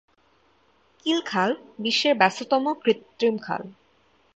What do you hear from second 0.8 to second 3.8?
কিল খাল বিশ্বের ব্যস্ততম কৃত্রিম খাল।